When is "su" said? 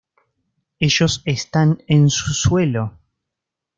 2.09-2.33